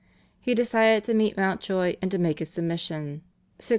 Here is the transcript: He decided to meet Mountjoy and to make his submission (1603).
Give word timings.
He 0.39 0.55
decided 0.55 1.03
to 1.03 1.13
meet 1.13 1.37
Mountjoy 1.37 1.95
and 2.01 2.09
to 2.09 2.17
make 2.17 2.39
his 2.39 2.49
submission 2.49 3.21
(1603). 3.61 3.69